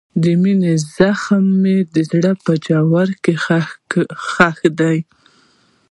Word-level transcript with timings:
د 0.23 0.25
مینې 0.41 0.73
زخمونه 0.95 1.53
مې 1.61 1.75
د 1.93 1.95
زړه 2.09 2.31
په 2.43 2.51
ژورو 2.65 3.13
کې 3.23 3.33
ښخ 4.25 4.57
دي. 4.79 4.97